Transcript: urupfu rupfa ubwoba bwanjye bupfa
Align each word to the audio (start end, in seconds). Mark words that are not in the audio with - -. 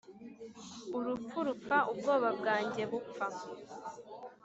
urupfu 0.97 1.37
rupfa 1.47 1.77
ubwoba 1.91 2.29
bwanjye 2.39 2.81
bupfa 2.91 3.27